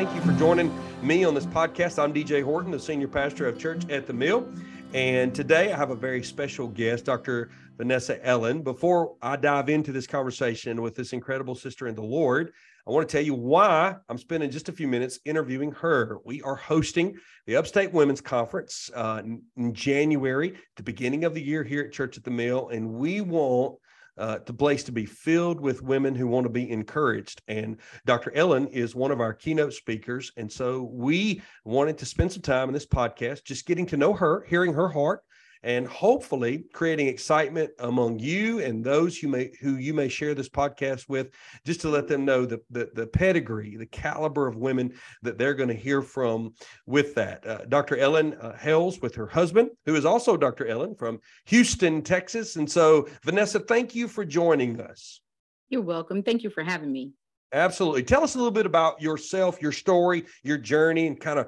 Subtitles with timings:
[0.00, 2.02] Thank you for joining me on this podcast.
[2.02, 4.50] I'm DJ Horton, the senior pastor of Church at the Mill.
[4.94, 7.50] And today I have a very special guest, Dr.
[7.76, 8.62] Vanessa Ellen.
[8.62, 12.54] Before I dive into this conversation with this incredible sister in the Lord,
[12.88, 16.16] I want to tell you why I'm spending just a few minutes interviewing her.
[16.24, 19.20] We are hosting the Upstate Women's Conference uh,
[19.58, 23.20] in January, the beginning of the year here at Church at the Mill, and we
[23.20, 23.76] want
[24.20, 27.42] uh, the place to be filled with women who want to be encouraged.
[27.48, 28.30] And Dr.
[28.34, 30.30] Ellen is one of our keynote speakers.
[30.36, 34.12] And so we wanted to spend some time in this podcast just getting to know
[34.12, 35.24] her, hearing her heart,
[35.62, 40.48] and hopefully creating excitement among you and those who may who you may share this
[40.48, 41.30] podcast with
[41.64, 45.54] just to let them know the the, the pedigree the caliber of women that they're
[45.54, 46.54] going to hear from
[46.86, 47.46] with that.
[47.46, 52.02] Uh, dr ellen uh, hails with her husband who is also dr ellen from houston
[52.02, 52.56] texas.
[52.56, 55.20] And so vanessa thank you for joining us.
[55.68, 56.22] You're welcome.
[56.22, 57.12] Thank you for having me.
[57.52, 58.02] Absolutely.
[58.02, 61.46] Tell us a little bit about yourself your story your journey and kind of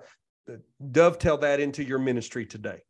[0.50, 0.56] uh,
[0.90, 2.80] dovetail that into your ministry today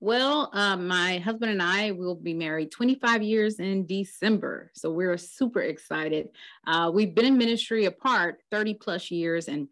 [0.00, 4.70] well, um, my husband and I will be married 25 years in December.
[4.74, 6.30] So we're super excited.
[6.66, 9.68] Uh, we've been in ministry apart 30 plus years, and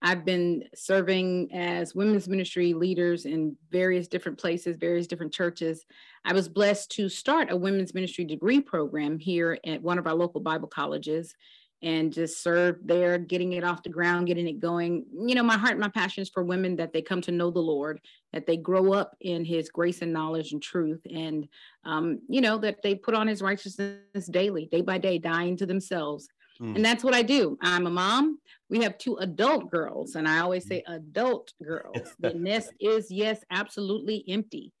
[0.00, 5.84] I've been serving as women's ministry leaders in various different places, various different churches.
[6.24, 10.14] I was blessed to start a women's ministry degree program here at one of our
[10.14, 11.34] local Bible colleges
[11.82, 15.04] and just serve there, getting it off the ground, getting it going.
[15.12, 17.60] You know, my heart, my passion is for women that they come to know the
[17.60, 18.00] Lord,
[18.32, 21.48] that they grow up in His grace and knowledge and truth, and
[21.84, 25.66] um, you know that they put on His righteousness daily, day by day, dying to
[25.66, 26.28] themselves.
[26.60, 26.76] Mm.
[26.76, 27.58] And that's what I do.
[27.60, 28.38] I'm a mom.
[28.70, 32.14] We have two adult girls, and I always say adult girls.
[32.20, 34.72] the nest is yes, absolutely empty.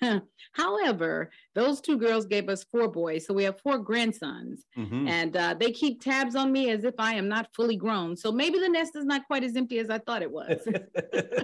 [0.52, 5.08] However, those two girls gave us four boys, so we have four grandsons, mm-hmm.
[5.08, 8.16] and uh, they keep tabs on me as if I am not fully grown.
[8.16, 10.66] So maybe the nest is not quite as empty as I thought it was.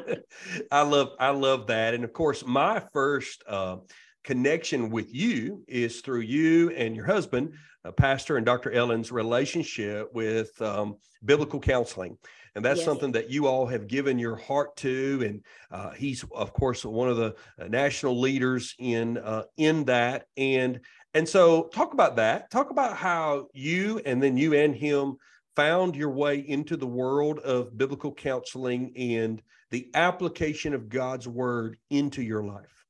[0.71, 3.77] I love, I love that, and of course, my first uh,
[4.25, 8.73] connection with you is through you and your husband, uh, Pastor and Dr.
[8.73, 12.17] Ellen's relationship with um, biblical counseling
[12.55, 12.85] and that's yes.
[12.85, 17.09] something that you all have given your heart to and uh, he's of course one
[17.09, 20.27] of the uh, national leaders in uh, in that.
[20.37, 20.81] And
[21.15, 22.51] and so talk about that.
[22.51, 25.17] Talk about how you and then you and him
[25.57, 31.77] found your way into the world of biblical counseling and the application of god's word
[31.91, 32.84] into your life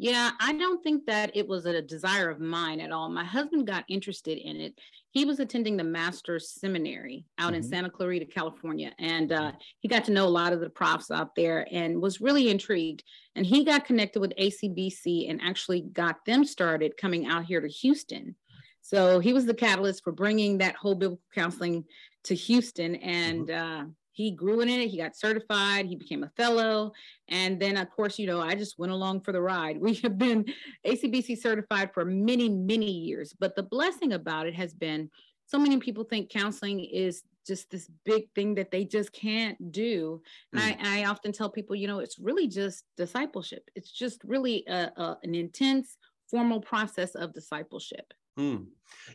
[0.00, 3.08] yeah, I don't think that it was a desire of mine at all.
[3.08, 4.78] My husband got interested in it.
[5.10, 7.56] He was attending the master's seminary out mm-hmm.
[7.56, 11.10] in Santa Clarita, California, and uh, he got to know a lot of the profs
[11.10, 13.02] out there and was really intrigued.
[13.34, 17.68] And he got connected with ACBC and actually got them started coming out here to
[17.68, 18.36] Houston.
[18.82, 21.84] So he was the catalyst for bringing that whole biblical counseling
[22.24, 22.94] to Houston.
[22.94, 23.82] And mm-hmm.
[23.82, 23.84] uh,
[24.18, 24.88] he grew in it.
[24.88, 25.86] He got certified.
[25.86, 26.90] He became a fellow.
[27.28, 29.78] And then, of course, you know, I just went along for the ride.
[29.88, 30.44] We have been
[30.84, 33.32] ACBC certified for many, many years.
[33.38, 35.08] But the blessing about it has been
[35.46, 40.20] so many people think counseling is just this big thing that they just can't do.
[40.52, 40.84] And mm.
[40.84, 43.70] I, I, often tell people, you know, it's really just discipleship.
[43.76, 45.96] It's just really a, a, an intense,
[46.28, 48.12] formal process of discipleship.
[48.38, 48.66] Mm.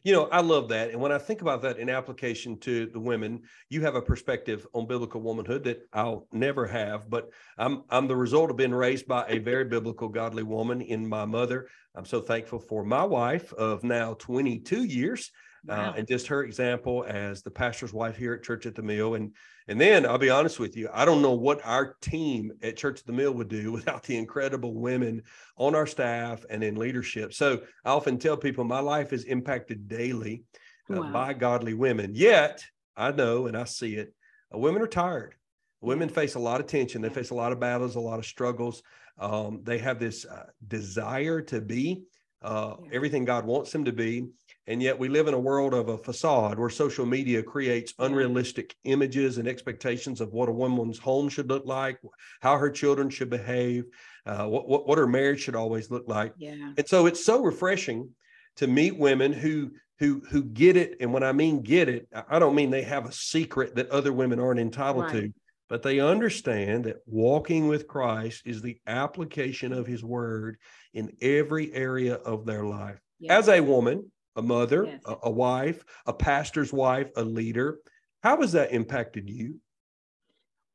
[0.04, 0.90] You know, I love that.
[0.90, 4.68] And when I think about that in application to the women, you have a perspective
[4.74, 9.08] on biblical womanhood that I'll never have, but I'm I'm the result of being raised
[9.08, 11.68] by a very biblical godly woman in my mother.
[11.96, 15.32] I'm so thankful for my wife of now 22 years
[15.66, 15.90] wow.
[15.90, 19.16] uh, and just her example as the pastor's wife here at Church at the Mill.
[19.16, 19.34] And
[19.68, 23.00] and then I'll be honest with you, I don't know what our team at Church
[23.00, 25.24] at the Mill would do without the incredible women
[25.58, 27.34] on our staff and in leadership.
[27.34, 30.44] So I often tell people my life is impacted daily
[30.92, 31.12] uh, wow.
[31.12, 32.12] by godly women.
[32.14, 32.64] Yet
[32.96, 34.14] I know and I see it.
[34.54, 35.36] Uh, women are tired.
[35.82, 37.02] Women face a lot of tension.
[37.02, 38.84] They face a lot of battles, a lot of struggles.
[39.20, 42.04] Um, they have this uh, desire to be
[42.44, 44.28] uh, everything God wants them to be.
[44.66, 48.76] And yet we live in a world of a facade where social media creates unrealistic
[48.86, 52.00] images and expectations of what a woman's home should look like,
[52.40, 53.86] how her children should behave,
[54.26, 56.34] uh, what, what, what her marriage should always look like.
[56.38, 56.74] Yeah.
[56.78, 58.10] And so it's so refreshing
[58.56, 60.98] to meet women who who who get it.
[61.02, 64.14] And when I mean get it, I don't mean they have a secret that other
[64.14, 65.14] women aren't entitled right.
[65.14, 65.34] to,
[65.68, 70.58] but they understand that walking with Christ is the application of his word
[70.94, 73.00] in every area of their life.
[73.20, 73.32] Yes.
[73.32, 75.02] As a woman, a mother, yes.
[75.06, 77.80] a, a, wife, a pastor's wife, a leader.
[78.22, 79.60] How has that impacted you?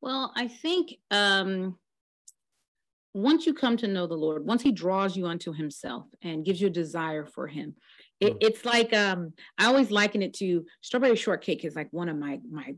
[0.01, 1.77] Well, I think um,
[3.13, 6.61] once you come to know the Lord, once He draws you unto Himself and gives
[6.61, 7.75] you a desire for Him,
[8.19, 8.37] it, mm.
[8.41, 12.39] it's like um, I always liken it to strawberry shortcake is like one of my
[12.49, 12.75] my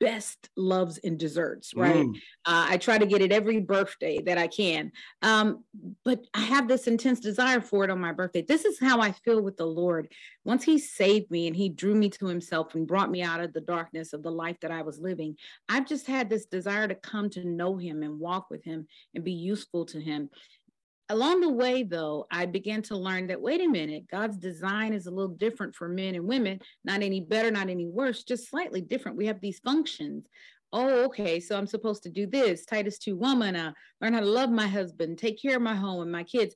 [0.00, 2.06] best loves and desserts, right?
[2.06, 2.14] Mm.
[2.46, 4.92] Uh, I try to get it every birthday that I can.
[5.22, 5.64] Um,
[6.04, 8.42] but I have this intense desire for it on my birthday.
[8.42, 10.08] This is how I feel with the Lord.
[10.44, 13.52] Once He saved me and He drew me to Himself and brought me out of
[13.52, 15.36] the darkness of the life that I was living,
[15.68, 19.24] I've just had this desire to come to know Him and walk with Him and
[19.24, 20.30] be useful to Him
[21.08, 25.06] along the way, though, I began to learn that wait a minute, God's design is
[25.06, 28.80] a little different for men and women, not any better, not any worse, just slightly
[28.80, 29.18] different.
[29.18, 30.26] We have these functions.
[30.72, 32.64] Oh, okay, so I'm supposed to do this.
[32.64, 36.02] Titus 2 woman, uh, learn how to love my husband, take care of my home
[36.02, 36.54] and my kids.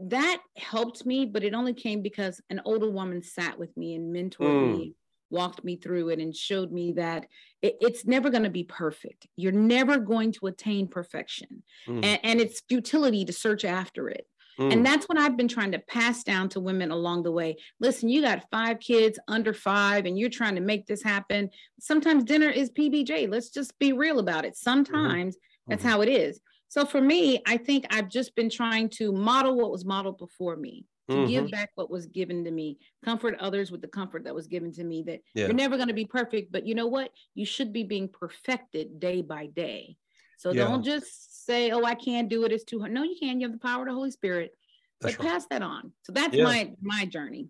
[0.00, 4.14] That helped me, but it only came because an older woman sat with me and
[4.14, 4.78] mentored mm.
[4.78, 4.94] me
[5.30, 7.26] walked me through it and showed me that
[7.62, 9.26] it, it's never going to be perfect.
[9.36, 11.62] You're never going to attain perfection.
[11.86, 12.04] Mm.
[12.04, 14.26] And, and, it's futility to search after it.
[14.58, 14.72] Mm.
[14.72, 17.56] And that's what I've been trying to pass down to women along the way.
[17.80, 21.50] Listen, you got five kids under five, and you're trying to make this happen.
[21.78, 23.30] Sometimes dinner is PBJ.
[23.30, 24.52] Let's just be real about it.
[24.52, 24.70] Mm-hmm.
[24.70, 25.70] Sometimes mm-hmm.
[25.70, 25.90] that's mm-hmm.
[25.90, 26.40] how it is.
[26.68, 30.56] So for me, I think I've just been trying to model what was modeled before
[30.56, 31.30] me to mm-hmm.
[31.30, 34.72] give back what was given to me, comfort others with the comfort that was given
[34.72, 35.02] to me.
[35.02, 35.46] That yeah.
[35.46, 37.10] you're never going to be perfect, but you know what?
[37.34, 39.96] You should be being perfected day by day.
[40.38, 40.64] So yeah.
[40.64, 43.40] don't just say, "Oh, I can't do it; it's too hard." No, you can.
[43.40, 44.52] You have the power of the Holy Spirit.
[45.00, 45.32] That's but right.
[45.32, 45.92] pass that on.
[46.02, 46.44] So that's yeah.
[46.44, 47.48] my my journey.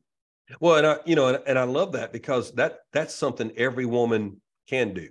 [0.60, 3.86] Well, and I, you know, and, and I love that because that that's something every
[3.86, 5.08] woman can do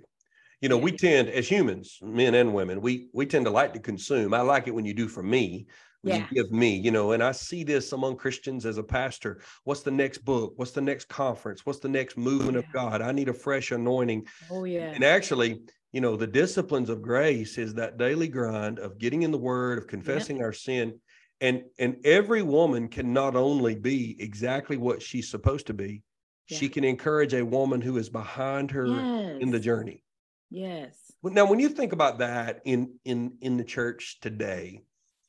[0.60, 3.80] you know we tend as humans men and women we we tend to like to
[3.80, 5.66] consume i like it when you do for me
[6.02, 6.26] yeah.
[6.30, 9.40] you give me, you know, and I see this among Christians as a pastor.
[9.64, 10.52] What's the next book?
[10.56, 11.66] What's the next conference?
[11.66, 12.60] What's the next movement yeah.
[12.60, 13.02] of God?
[13.02, 14.26] I need a fresh anointing.
[14.50, 14.92] Oh, yeah.
[14.94, 15.60] And actually,
[15.92, 19.78] you know, the disciplines of grace is that daily grind of getting in the word,
[19.78, 21.00] of confessing our sin.
[21.40, 26.02] And and every woman can not only be exactly what she's supposed to be,
[26.48, 26.58] yeah.
[26.58, 29.38] she can encourage a woman who is behind her yes.
[29.40, 30.02] in the journey.
[30.50, 30.96] Yes.
[31.22, 34.82] Now, when you think about that in in in the church today,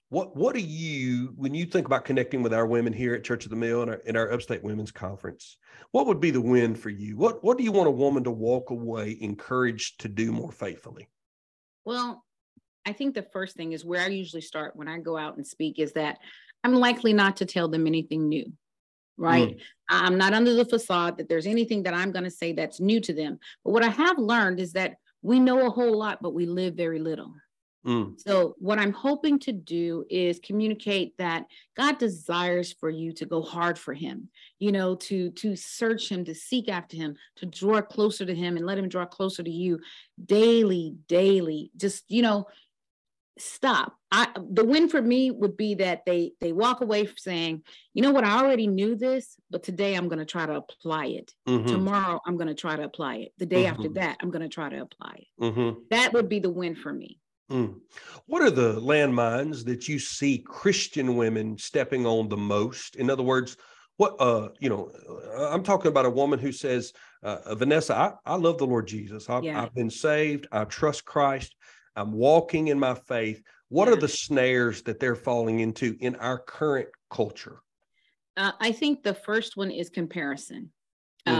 [0.09, 3.45] what what do you when you think about connecting with our women here at Church
[3.45, 5.57] of the Mill and our, in our Upstate Women's Conference?
[5.91, 7.15] What would be the win for you?
[7.15, 11.07] What what do you want a woman to walk away encouraged to do more faithfully?
[11.85, 12.23] Well,
[12.85, 15.45] I think the first thing is where I usually start when I go out and
[15.45, 16.17] speak is that
[16.63, 18.51] I'm likely not to tell them anything new.
[19.15, 19.57] Right.
[19.57, 19.61] Mm.
[19.89, 23.01] I'm not under the facade that there's anything that I'm going to say that's new
[23.01, 23.37] to them.
[23.63, 26.75] But what I have learned is that we know a whole lot, but we live
[26.75, 27.33] very little.
[27.85, 28.19] Mm.
[28.19, 31.45] So, what I'm hoping to do is communicate that
[31.77, 34.29] God desires for you to go hard for Him,
[34.59, 38.57] you know, to to search Him, to seek after Him, to draw closer to Him,
[38.57, 39.79] and let Him draw closer to you
[40.23, 41.71] daily, daily.
[41.77, 42.47] Just you know,
[43.37, 43.95] stop.
[44.11, 48.11] I the win for me would be that they they walk away saying, you know
[48.11, 51.31] what, I already knew this, but today I'm going to try to apply it.
[51.47, 51.67] Mm-hmm.
[51.67, 53.33] Tomorrow I'm going to try to apply it.
[53.37, 53.75] The day mm-hmm.
[53.75, 55.43] after that I'm going to try to apply it.
[55.43, 55.79] Mm-hmm.
[55.91, 57.19] That would be the win for me.
[57.49, 57.79] Mm.
[58.27, 62.95] What are the landmines that you see Christian women stepping on the most?
[62.95, 63.57] In other words,
[63.97, 64.91] what uh, you know,
[65.37, 66.93] uh, I'm talking about a woman who says,
[67.23, 69.29] uh, Vanessa, I, I love the Lord Jesus.
[69.29, 69.61] I've, yeah.
[69.61, 70.47] I've been saved.
[70.51, 71.55] I trust Christ.
[71.95, 73.41] I'm walking in my faith.
[73.67, 73.93] What yeah.
[73.93, 77.61] are the snares that they're falling into in our current culture?
[78.37, 80.71] Uh, I think the first one is comparison.
[81.27, 81.33] Mm.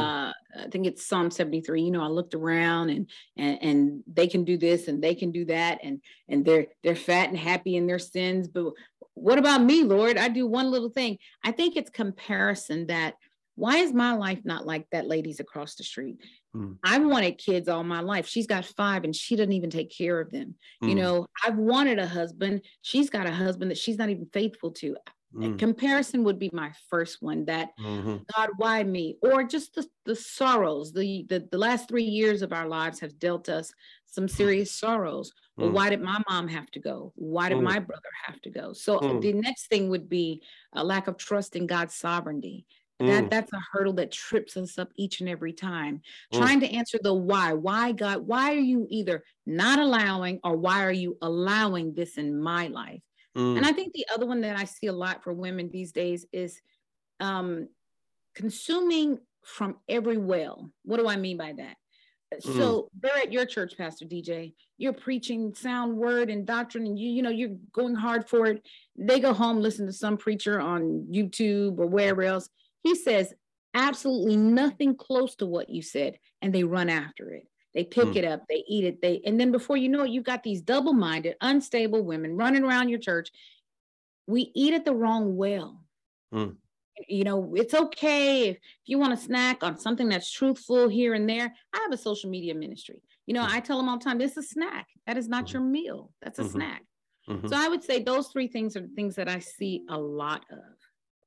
[0.58, 1.82] I think it's Psalm 73.
[1.82, 5.32] You know, I looked around and, and and they can do this and they can
[5.32, 8.48] do that and and they're they're fat and happy in their sins.
[8.48, 8.74] But
[9.13, 10.18] what about me, Lord?
[10.18, 11.18] I do one little thing.
[11.44, 13.15] I think it's comparison that
[13.56, 16.18] why is my life not like that lady's across the street?
[16.56, 16.77] Mm.
[16.84, 18.25] I've wanted kids all my life.
[18.25, 20.56] She's got five and she doesn't even take care of them.
[20.82, 20.89] Mm.
[20.89, 22.62] You know, I've wanted a husband.
[22.82, 24.96] She's got a husband that she's not even faithful to.
[25.36, 25.59] Mm.
[25.59, 28.17] Comparison would be my first one that mm-hmm.
[28.36, 29.17] God, why me?
[29.21, 30.91] Or just the, the sorrows.
[30.91, 33.71] The, the the last three years of our lives have dealt us
[34.07, 34.31] some mm.
[34.31, 35.31] serious sorrows.
[35.59, 35.63] Mm.
[35.63, 37.13] Well, why did my mom have to go?
[37.15, 37.63] Why did mm.
[37.63, 38.74] my brother have to go?
[38.74, 39.21] So mm.
[39.21, 40.41] the next thing would be
[40.74, 42.65] a lack of trust in God's sovereignty.
[43.01, 46.01] That that's a hurdle that trips us up each and every time.
[46.33, 47.53] Trying to answer the why.
[47.53, 48.27] Why God?
[48.27, 53.01] Why are you either not allowing or why are you allowing this in my life?
[53.38, 53.57] Mm.
[53.57, 56.25] And I think the other one that I see a lot for women these days
[56.31, 56.59] is
[57.19, 57.67] um,
[58.36, 60.71] consuming from every well.
[60.83, 61.75] What do I mean by that?
[62.33, 62.57] Mm.
[62.57, 64.53] So they're at your church, Pastor DJ.
[64.77, 68.63] You're preaching sound word and doctrine, and you, you know, you're going hard for it.
[68.98, 72.50] They go home, listen to some preacher on YouTube or wherever else.
[72.83, 73.33] He says
[73.74, 77.48] absolutely nothing close to what you said, and they run after it.
[77.79, 78.15] They pick mm.
[78.17, 80.62] it up, they eat it, they and then before you know it, you've got these
[80.62, 83.29] double-minded, unstable women running around your church.
[84.27, 85.86] We eat at the wrong well.
[86.33, 86.57] Mm.
[87.07, 91.13] You know, it's okay if, if you want to snack on something that's truthful here
[91.13, 91.55] and there.
[91.74, 93.01] I have a social media ministry.
[93.27, 94.88] You know, I tell them all the time, this is a snack.
[95.07, 95.53] That is not mm-hmm.
[95.53, 96.12] your meal.
[96.21, 96.51] That's a mm-hmm.
[96.51, 96.83] snack.
[97.29, 97.48] Mm-hmm.
[97.48, 100.43] So I would say those three things are the things that I see a lot
[100.51, 100.59] of.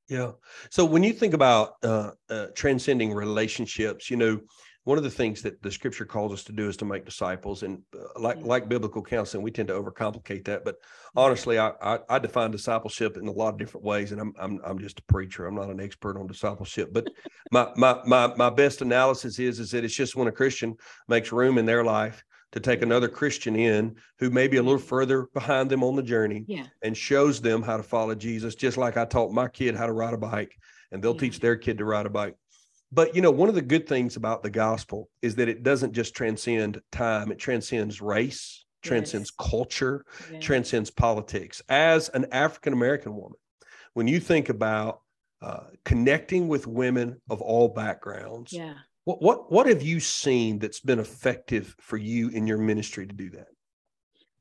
[0.06, 0.32] Yeah.
[0.68, 4.38] So when you think about uh, uh, transcending relationships, you know,
[4.84, 7.62] one of the things that the scripture calls us to do is to make disciples
[7.62, 10.76] and uh, like like biblical counseling we tend to overcomplicate that but
[11.14, 14.60] honestly I, I, I define discipleship in a lot of different ways and I'm I'm
[14.64, 17.08] I'm just a preacher I'm not an expert on discipleship but
[17.50, 20.76] my my my my best analysis is is that it's just when a Christian
[21.08, 24.78] makes room in their life to take another Christian in who may be a little
[24.78, 26.66] further behind them on the journey yeah.
[26.82, 29.92] and shows them how to follow Jesus just like I taught my kid how to
[29.92, 30.54] ride a bike
[30.90, 31.20] and they'll yeah.
[31.20, 32.36] teach their kid to ride a bike
[32.92, 35.92] but you know, one of the good things about the gospel is that it doesn't
[35.92, 39.48] just transcend time, it transcends race, transcends yes.
[39.50, 40.44] culture, yes.
[40.44, 41.62] transcends politics.
[41.68, 43.38] As an African American woman,
[43.94, 45.00] when you think about
[45.40, 48.74] uh, connecting with women of all backgrounds, yeah.
[49.04, 53.12] What, what what have you seen that's been effective for you in your ministry to
[53.12, 53.48] do that?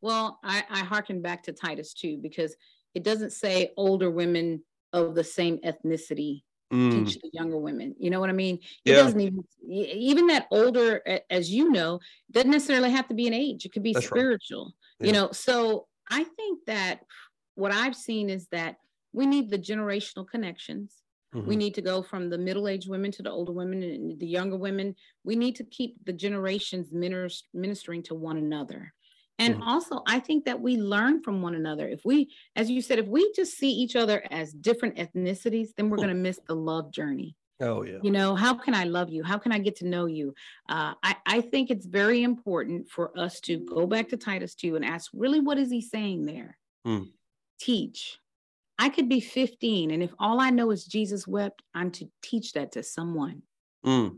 [0.01, 2.55] Well, I, I harken back to Titus 2, because
[2.93, 7.05] it doesn't say older women of the same ethnicity mm.
[7.05, 7.95] teach the younger women.
[7.99, 8.55] You know what I mean?
[8.85, 8.95] It yeah.
[8.97, 11.99] doesn't even even that older, as you know,
[12.31, 13.65] doesn't necessarily have to be an age.
[13.65, 14.65] It could be That's spiritual.
[14.65, 14.73] Right.
[14.99, 15.07] Yeah.
[15.07, 17.01] You know, so I think that
[17.55, 18.75] what I've seen is that
[19.13, 20.97] we need the generational connections.
[21.33, 21.47] Mm-hmm.
[21.47, 24.57] We need to go from the middle-aged women to the older women and the younger
[24.57, 24.95] women.
[25.23, 28.93] We need to keep the generations ministering to one another.
[29.39, 29.63] And mm-hmm.
[29.63, 31.87] also, I think that we learn from one another.
[31.87, 35.89] If we, as you said, if we just see each other as different ethnicities, then
[35.89, 37.35] we're going to miss the love journey.
[37.61, 37.99] Oh, yeah.
[38.01, 39.23] You know, how can I love you?
[39.23, 40.33] How can I get to know you?
[40.67, 44.75] Uh, I, I think it's very important for us to go back to Titus 2
[44.75, 46.57] and ask, really, what is he saying there?
[46.85, 47.09] Mm.
[47.59, 48.17] Teach.
[48.79, 52.53] I could be 15, and if all I know is Jesus wept, I'm to teach
[52.53, 53.43] that to someone.
[53.85, 54.17] Mm.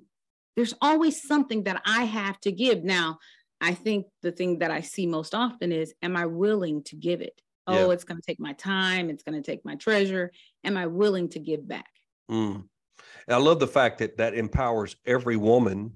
[0.56, 2.84] There's always something that I have to give.
[2.86, 3.20] Now,
[3.64, 7.22] I think the thing that I see most often is, am I willing to give
[7.22, 7.42] it?
[7.66, 7.94] Oh, yeah.
[7.94, 9.10] it's going to take my time.
[9.10, 10.34] It's going to take my treasure.
[10.66, 11.90] Am I willing to give back?
[12.30, 12.66] Mm.
[13.30, 15.94] I love the fact that that empowers every woman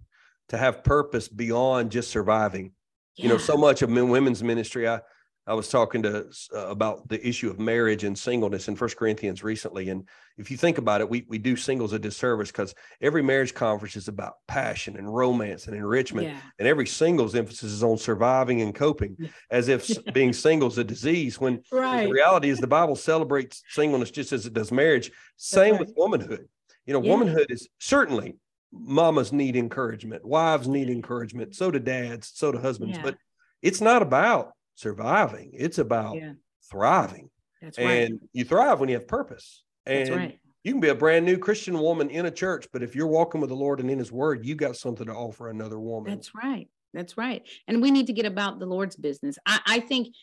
[0.48, 2.72] to have purpose beyond just surviving.
[3.18, 3.24] Yeah.
[3.24, 5.02] You know, so much of women's ministry, I
[5.48, 9.44] I was talking to uh, about the issue of marriage and singleness in First Corinthians
[9.44, 13.24] recently, and if you think about it, we we do singles a disservice because every
[13.24, 16.40] marriage conference is about passion and romance and enrichment, yeah.
[16.60, 19.16] and every singles emphasis is on surviving and coping,
[19.50, 21.40] as if being single is a disease.
[21.40, 22.06] When right.
[22.06, 25.12] the reality is, the Bible celebrates singleness just as it does marriage.
[25.38, 25.80] Same right.
[25.80, 26.50] with womanhood.
[26.86, 27.12] You know, yeah.
[27.12, 28.36] womanhood is certainly
[28.74, 33.16] mamas need encouragement, wives need encouragement, so do dads, so do husbands, but
[33.62, 35.52] it's not about surviving.
[35.54, 36.34] It's about yeah.
[36.70, 37.30] thriving.
[37.62, 38.04] That's right.
[38.04, 39.64] And you thrive when you have purpose.
[39.86, 40.40] And right.
[40.64, 43.42] you can be a brand new Christian woman in a church, but if you're walking
[43.42, 46.14] with the Lord and in his word, you got something to offer another woman.
[46.14, 46.70] That's right.
[46.94, 47.48] That's right.
[47.68, 49.38] And we need to get about the Lord's business.
[49.46, 50.16] I, I think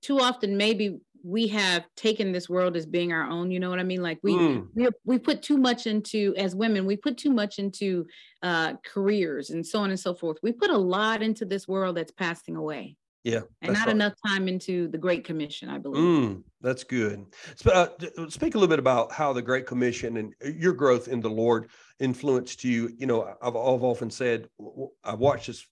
[0.00, 3.78] too often maybe we have taken this world as being our own you know what
[3.78, 4.66] i mean like we mm.
[4.74, 8.04] we, we put too much into as women we put too much into
[8.42, 11.96] uh careers and so on and so forth we put a lot into this world
[11.96, 13.40] that's passing away yeah.
[13.60, 13.94] And not right.
[13.94, 16.02] enough time into the Great Commission, I believe.
[16.02, 17.24] Mm, that's good.
[17.64, 17.86] Uh,
[18.28, 21.30] speak a little bit about how the Great Commission and uh, your growth in the
[21.30, 22.90] Lord influenced you.
[22.98, 24.48] You know, I've, I've often said,
[25.04, 25.64] I've watched this,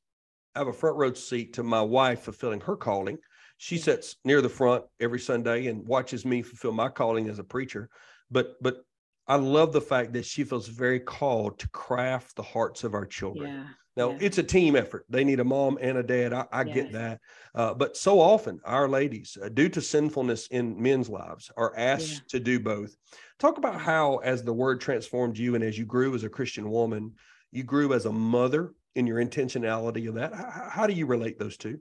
[0.54, 3.18] I have a front row seat to my wife fulfilling her calling.
[3.58, 7.44] She sits near the front every Sunday and watches me fulfill my calling as a
[7.44, 7.90] preacher.
[8.30, 8.84] But, but
[9.26, 13.06] I love the fact that she feels very called to craft the hearts of our
[13.06, 13.52] children.
[13.52, 13.64] Yeah.
[13.96, 14.18] Now, yeah.
[14.20, 15.04] it's a team effort.
[15.08, 16.32] They need a mom and a dad.
[16.32, 16.74] I, I yes.
[16.74, 17.20] get that.
[17.54, 22.12] Uh, but so often, our ladies, uh, due to sinfulness in men's lives, are asked
[22.12, 22.28] yeah.
[22.28, 22.96] to do both.
[23.38, 26.70] Talk about how, as the word transformed you and as you grew as a Christian
[26.70, 27.12] woman,
[27.50, 30.34] you grew as a mother in your intentionality of that.
[30.34, 31.80] How, how do you relate those two?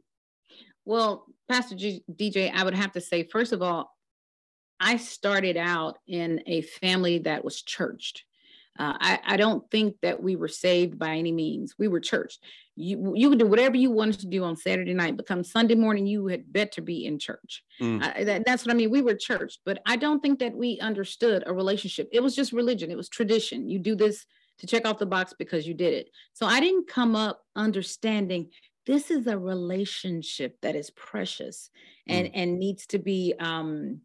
[0.85, 3.95] Well, Pastor G- DJ, I would have to say, first of all,
[4.79, 8.23] I started out in a family that was churched.
[8.79, 11.75] Uh, I, I, don't think that we were saved by any means.
[11.77, 12.39] We were church.
[12.77, 15.75] You you could do whatever you wanted to do on Saturday night, but come Sunday
[15.75, 17.61] morning, you had better be in church.
[17.81, 18.01] Mm.
[18.01, 18.89] Uh, that, that's what I mean.
[18.89, 22.07] We were church, but I don't think that we understood a relationship.
[22.13, 22.89] It was just religion.
[22.89, 23.69] It was tradition.
[23.69, 24.25] You do this
[24.59, 26.09] to check off the box because you did it.
[26.33, 28.49] So I didn't come up understanding
[28.85, 31.69] this is a relationship that is precious
[32.07, 32.31] and mm.
[32.33, 34.01] and needs to be um,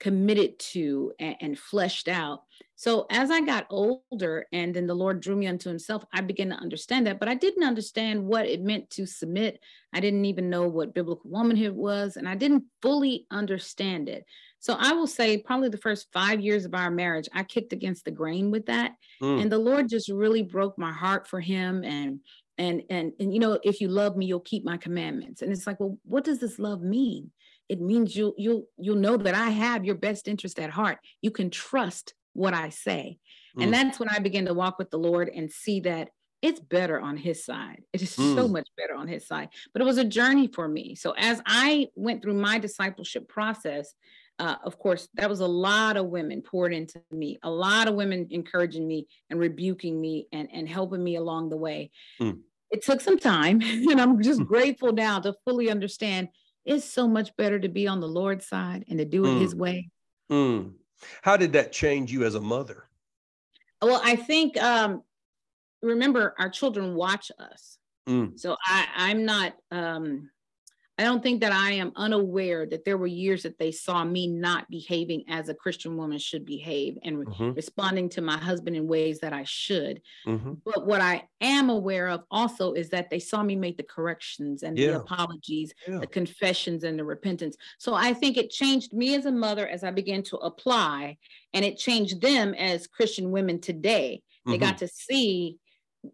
[0.00, 2.42] committed to and, and, fleshed out.
[2.74, 6.48] So as I got older and then the Lord drew me unto himself, I began
[6.48, 9.60] to understand that, but I didn't understand what it meant to submit.
[9.92, 14.24] I didn't even know what biblical womanhood was, and I didn't fully understand it.
[14.60, 18.04] So I will say probably the first five years of our marriage, I kicked against
[18.06, 18.92] the grain with that.
[19.22, 19.42] Mm.
[19.42, 22.20] And the Lord just really broke my heart for him and
[22.56, 25.66] and and and you know if you love me you'll keep my commandments and it's
[25.66, 27.30] like well what does this love mean
[27.70, 31.30] it means you you'll you'll know that i have your best interest at heart you
[31.30, 33.16] can trust what i say
[33.56, 33.62] mm.
[33.62, 36.10] and that's when i begin to walk with the lord and see that
[36.42, 38.34] it's better on his side it is mm.
[38.34, 41.40] so much better on his side but it was a journey for me so as
[41.46, 43.94] i went through my discipleship process
[44.38, 47.94] uh, of course, that was a lot of women poured into me, a lot of
[47.94, 51.90] women encouraging me and rebuking me and, and helping me along the way.
[52.18, 52.38] Mm
[52.70, 56.28] it took some time and i'm just grateful now to fully understand
[56.70, 59.40] it's so much better to be on the lord's side and to do it mm.
[59.40, 59.90] his way
[60.30, 60.72] mm.
[61.22, 62.88] how did that change you as a mother
[63.82, 65.02] well i think um,
[65.82, 68.38] remember our children watch us mm.
[68.38, 70.30] so i i'm not um,
[71.00, 74.26] I don't think that I am unaware that there were years that they saw me
[74.26, 77.52] not behaving as a Christian woman should behave and mm-hmm.
[77.52, 80.02] responding to my husband in ways that I should.
[80.26, 80.52] Mm-hmm.
[80.62, 84.62] But what I am aware of also is that they saw me make the corrections
[84.62, 84.88] and yeah.
[84.88, 86.00] the apologies, yeah.
[86.00, 87.56] the confessions and the repentance.
[87.78, 91.16] So I think it changed me as a mother as I began to apply,
[91.54, 94.22] and it changed them as Christian women today.
[94.44, 94.60] They mm-hmm.
[94.60, 95.56] got to see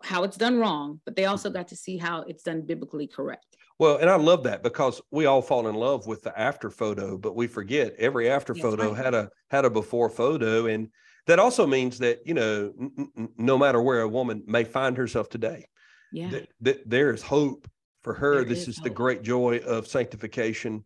[0.05, 3.57] how it's done wrong, but they also got to see how it's done biblically correct.
[3.79, 7.19] Well, and I love that because we all fall in love with the after photo,
[7.19, 9.05] but we forget every after That's photo right.
[9.05, 10.89] had a had a before photo, and
[11.27, 14.97] that also means that you know n- n- no matter where a woman may find
[14.97, 15.67] herself today,
[16.11, 17.69] yeah, th- th- there is hope
[18.03, 18.37] for her.
[18.37, 20.85] There this is, is the great joy of sanctification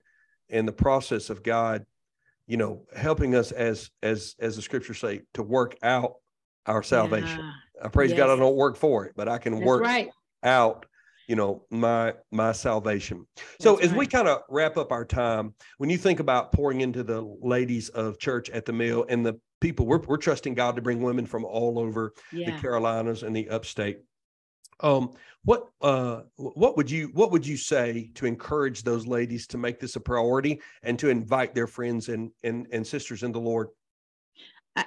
[0.49, 1.87] and the process of God,
[2.49, 6.14] you know, helping us as as as the scriptures say to work out
[6.66, 7.38] our salvation.
[7.38, 7.52] Yeah.
[7.85, 8.18] I praise yes.
[8.18, 10.11] God I don't work for it, but I can That's work right.
[10.42, 10.87] out
[11.30, 13.25] you know my my salvation
[13.60, 13.99] so That's as right.
[14.00, 17.88] we kind of wrap up our time when you think about pouring into the ladies
[17.90, 21.26] of church at the mill and the people we're, we're trusting god to bring women
[21.26, 22.50] from all over yeah.
[22.50, 24.00] the carolinas and the upstate
[24.80, 25.12] um
[25.45, 29.78] what uh what would you what would you say to encourage those ladies to make
[29.78, 33.69] this a priority and to invite their friends and and, and sisters in the lord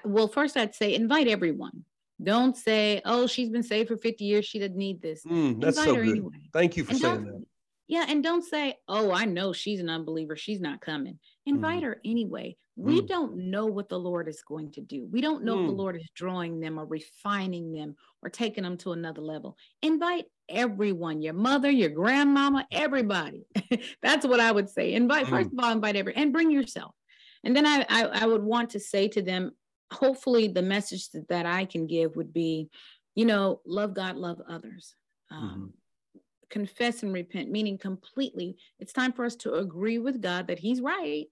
[0.03, 1.85] well first i'd say invite everyone
[2.23, 4.45] don't say, "Oh, she's been saved for 50 years.
[4.45, 6.09] She doesn't need this." Mm, that's Invite so good.
[6.09, 6.49] Anyway.
[6.51, 7.45] Thank you for and saying that.
[7.87, 10.35] Yeah, and don't say, "Oh, I know she's an unbeliever.
[10.35, 11.85] She's not coming." Invite mm.
[11.85, 12.55] her anyway.
[12.75, 13.07] We mm.
[13.07, 15.07] don't know what the Lord is going to do.
[15.11, 15.77] We don't know if the mm.
[15.77, 19.57] Lord is drawing them or refining them or taking them to another level.
[19.83, 23.45] Invite everyone, your mother, your grandmama, everybody.
[24.01, 24.93] That's what I would say.
[24.93, 25.59] Invite, first mm.
[25.59, 26.95] of all, invite everyone and bring yourself.
[27.43, 29.51] And then I, I, I would want to say to them,
[29.91, 32.69] hopefully the message that, I can give would be,
[33.15, 34.95] you know, love God, love others.
[35.31, 36.19] Um, mm-hmm.
[36.49, 38.57] Confess and repent, meaning completely.
[38.79, 41.25] It's time for us to agree with God that He's right.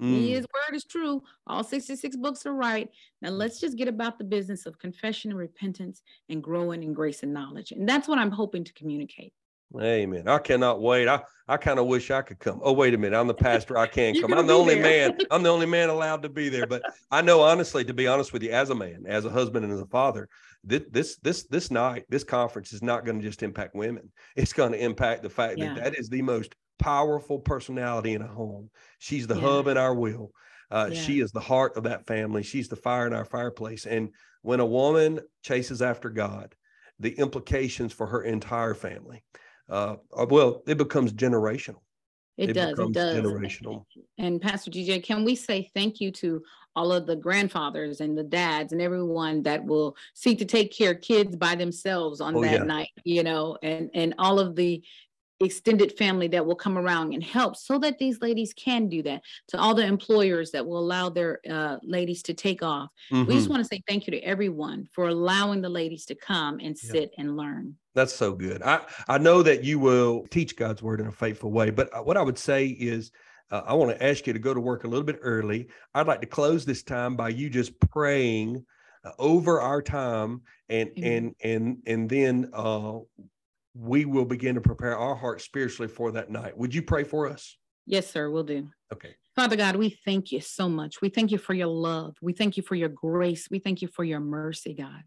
[0.00, 0.28] Mm.
[0.28, 1.22] His word is true.
[1.46, 2.88] All 66 books are right.
[3.20, 7.24] Now let's just get about the business of confession and repentance and growing in grace
[7.24, 7.72] and knowledge.
[7.72, 9.32] And that's what I'm hoping to communicate.
[9.76, 10.28] Amen.
[10.28, 11.08] I cannot wait.
[11.08, 12.60] I, I kind of wish I could come.
[12.62, 13.18] Oh, wait a minute.
[13.18, 13.76] I'm the pastor.
[13.76, 14.32] I can't come.
[14.32, 15.10] I'm the only there.
[15.10, 15.18] man.
[15.30, 16.66] I'm the only man allowed to be there.
[16.66, 19.64] But I know honestly, to be honest with you, as a man, as a husband
[19.64, 20.28] and as a father,
[20.64, 24.10] this this this this night, this conference is not going to just impact women.
[24.36, 25.74] It's going to impact the fact yeah.
[25.74, 28.70] that that is the most powerful personality in a home.
[28.98, 29.42] She's the yeah.
[29.42, 30.32] hub in our will.
[30.70, 31.00] Uh, yeah.
[31.00, 32.42] She is the heart of that family.
[32.42, 33.86] She's the fire in our fireplace.
[33.86, 34.10] And
[34.42, 36.54] when a woman chases after God,
[37.00, 39.22] the implications for her entire family
[39.68, 41.80] uh, uh, well, it becomes generational.
[42.36, 42.78] It, it does.
[42.78, 43.16] It does.
[43.16, 43.84] Generational.
[44.18, 46.42] And Pastor DJ, can we say thank you to
[46.76, 50.92] all of the grandfathers and the dads and everyone that will seek to take care
[50.92, 52.62] of kids by themselves on oh, that yeah.
[52.62, 54.82] night, you know, and and all of the
[55.40, 59.22] extended family that will come around and help so that these ladies can do that
[59.46, 63.24] to all the employers that will allow their uh, ladies to take off mm-hmm.
[63.26, 63.54] we just mm-hmm.
[63.54, 67.12] want to say thank you to everyone for allowing the ladies to come and sit
[67.12, 67.22] yeah.
[67.22, 71.06] and learn that's so good i i know that you will teach god's word in
[71.06, 73.12] a faithful way but uh, what i would say is
[73.52, 76.08] uh, i want to ask you to go to work a little bit early i'd
[76.08, 78.64] like to close this time by you just praying
[79.04, 81.04] uh, over our time and mm-hmm.
[81.04, 82.98] and and and then uh
[83.80, 86.56] we will begin to prepare our hearts spiritually for that night.
[86.56, 87.56] Would you pray for us?
[87.86, 88.68] Yes, sir, we'll do.
[88.92, 89.14] Okay.
[89.36, 91.00] Father God, we thank you so much.
[91.00, 92.16] We thank you for your love.
[92.20, 93.48] We thank you for your grace.
[93.50, 95.04] We thank you for your mercy, God.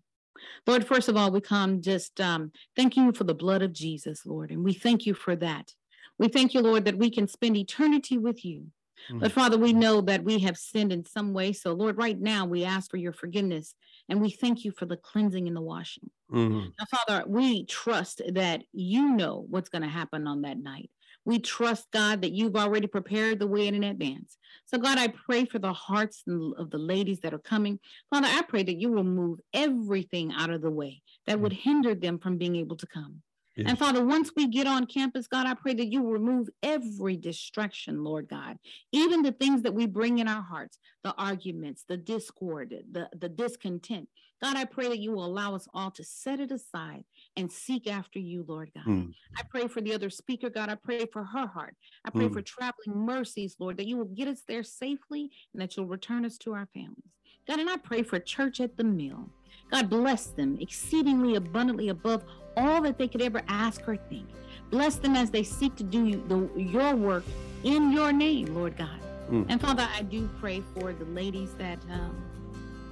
[0.65, 4.25] Lord, first of all, we come just um, thanking you for the blood of Jesus,
[4.25, 5.73] Lord, and we thank you for that.
[6.17, 8.67] We thank you, Lord, that we can spend eternity with you.
[9.09, 9.19] Mm-hmm.
[9.19, 11.53] But Father, we know that we have sinned in some way.
[11.53, 13.75] So, Lord, right now we ask for your forgiveness
[14.09, 16.09] and we thank you for the cleansing and the washing.
[16.31, 16.69] Mm-hmm.
[16.79, 20.89] Now, Father, we trust that you know what's going to happen on that night.
[21.23, 24.37] We trust, God, that you've already prepared the way in advance.
[24.65, 27.79] So, God, I pray for the hearts of the ladies that are coming.
[28.09, 31.59] Father, I pray that you will move everything out of the way that would mm.
[31.59, 33.21] hinder them from being able to come.
[33.61, 33.69] Yes.
[33.69, 38.03] And Father, once we get on campus, God, I pray that you remove every distraction,
[38.03, 38.57] Lord God,
[38.91, 43.29] even the things that we bring in our hearts, the arguments, the discord, the, the
[43.29, 44.07] discontent.
[44.41, 47.03] God, I pray that you will allow us all to set it aside
[47.37, 48.85] and seek after you, Lord God.
[48.85, 49.13] Mm.
[49.37, 50.69] I pray for the other speaker, God.
[50.69, 51.75] I pray for her heart.
[52.05, 52.33] I pray mm.
[52.33, 56.25] for traveling mercies, Lord, that you will get us there safely and that you'll return
[56.25, 57.11] us to our families.
[57.51, 59.27] God, and I pray for church at the mill.
[59.71, 62.23] God bless them exceedingly abundantly above
[62.55, 64.29] all that they could ever ask or think.
[64.69, 67.25] Bless them as they seek to do the, your work
[67.65, 69.01] in your name, Lord God.
[69.29, 69.47] Mm.
[69.49, 72.23] And Father, I do pray for the ladies that um,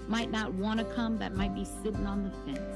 [0.10, 2.76] might not want to come, that might be sitting on the fence.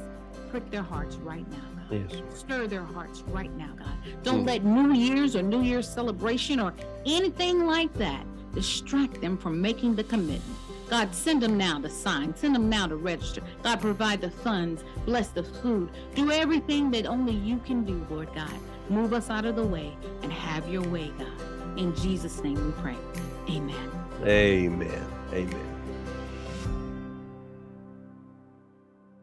[0.52, 2.08] Prick their hearts right now, God.
[2.10, 2.22] Yes.
[2.34, 3.98] Stir their hearts right now, God.
[4.24, 4.48] Don't mm.
[4.48, 6.74] let New Year's or New Year's celebration or
[7.06, 10.44] anything like that distract them from making the commitment.
[10.90, 13.42] God, send them now to sign, send them now to register.
[13.64, 18.30] God, provide the funds, bless the food, do everything that only you can do, Lord
[18.36, 18.54] God.
[18.90, 21.80] Move us out of the way and have your way, God.
[21.80, 22.98] In Jesus' name we pray.
[23.50, 23.92] Amen.
[24.24, 25.08] Amen.
[25.34, 25.73] Amen.